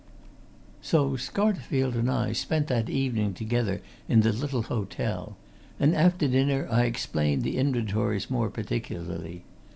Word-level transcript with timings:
So 0.81 1.11
Scarterfield 1.11 1.93
and 1.93 2.09
I 2.09 2.31
spent 2.33 2.65
that 2.69 2.89
evening 2.89 3.35
together 3.35 3.83
in 4.09 4.21
the 4.21 4.31
little 4.33 4.63
hotel, 4.63 5.37
and 5.79 5.93
after 5.95 6.27
dinner 6.27 6.67
I 6.71 6.85
explained 6.85 7.43
the 7.43 7.59
inventories 7.59 8.27
more 8.27 8.49
particularly. 8.49 9.43